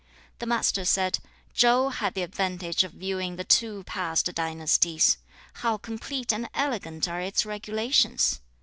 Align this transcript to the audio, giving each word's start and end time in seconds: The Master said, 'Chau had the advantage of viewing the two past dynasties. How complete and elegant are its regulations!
The 0.39 0.47
Master 0.47 0.83
said, 0.83 1.19
'Chau 1.53 1.89
had 1.89 2.15
the 2.15 2.23
advantage 2.23 2.83
of 2.83 2.93
viewing 2.93 3.35
the 3.35 3.43
two 3.43 3.83
past 3.83 4.33
dynasties. 4.33 5.17
How 5.61 5.77
complete 5.77 6.33
and 6.33 6.49
elegant 6.55 7.07
are 7.07 7.21
its 7.21 7.45
regulations! 7.45 8.41